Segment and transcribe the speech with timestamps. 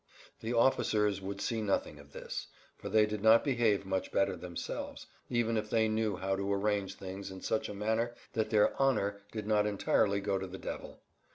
[0.39, 5.05] The officers would see nothing of this, for they did not behave much better themselves,
[5.29, 9.21] even if they knew how to arrange things in such a manner that their "honor"
[9.31, 11.01] did not entirely go to the devil.